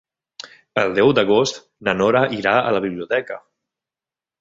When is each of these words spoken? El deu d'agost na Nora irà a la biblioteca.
El 0.83 0.95
deu 0.99 1.11
d'agost 1.19 1.61
na 1.89 1.97
Nora 2.01 2.25
irà 2.41 2.57
a 2.65 2.75
la 2.79 2.83
biblioteca. 2.89 3.43